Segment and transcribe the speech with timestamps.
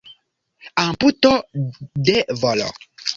[0.83, 1.33] Amputo
[2.09, 2.69] de volo.